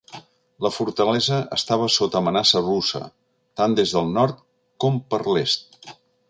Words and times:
La 0.65 0.69
fortalesa 0.75 1.35
estava 1.57 1.89
sota 1.95 2.21
amenaça 2.21 2.63
russa, 2.63 3.03
tant 3.61 3.77
des 3.81 3.95
del 3.99 4.11
nord 4.17 4.41
com 4.87 4.99
per 5.13 5.21
l'est. 5.29 5.79